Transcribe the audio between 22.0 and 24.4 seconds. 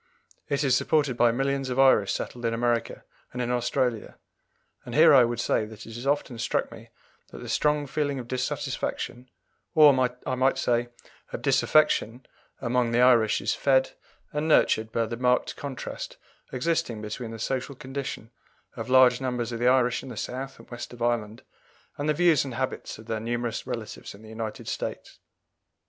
the views and habits of their numerous relatives in the